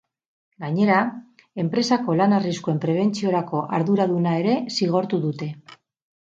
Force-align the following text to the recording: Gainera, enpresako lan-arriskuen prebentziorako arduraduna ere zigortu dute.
Gainera, 0.61 1.01
enpresako 1.65 2.17
lan-arriskuen 2.23 2.81
prebentziorako 2.87 3.63
arduraduna 3.81 4.35
ere 4.43 4.59
zigortu 4.81 5.25
dute. 5.31 5.55